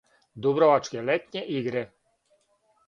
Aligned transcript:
Дубровачке 0.45 1.03
летње 1.11 1.41
игре. 1.59 1.85